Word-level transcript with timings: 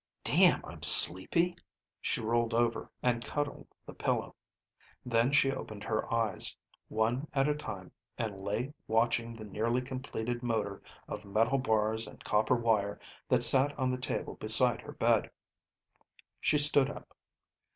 "Damn! 0.23 0.65
I'm 0.65 0.81
sleepy." 0.81 1.55
She 2.01 2.21
rolled 2.21 2.55
over 2.55 2.89
and 3.03 3.23
cuddled 3.23 3.67
the 3.85 3.93
pillow. 3.93 4.33
Then 5.05 5.31
she 5.31 5.51
opened 5.51 5.83
her 5.83 6.11
eyes, 6.11 6.57
one 6.87 7.27
at 7.35 7.47
a 7.47 7.53
time, 7.53 7.91
and 8.17 8.43
lay 8.43 8.73
watching 8.87 9.31
the 9.35 9.43
nearly 9.43 9.79
completed 9.83 10.41
motor 10.41 10.81
of 11.07 11.23
metal 11.23 11.59
bars 11.59 12.07
and 12.07 12.23
copper 12.23 12.55
wire 12.55 12.99
that 13.29 13.43
sat 13.43 13.77
on 13.77 13.91
the 13.91 13.99
table 13.99 14.33
beside 14.33 14.81
her 14.81 14.93
bed. 14.93 15.29
She 16.39 16.57
stood 16.57 16.89
up. 16.89 17.15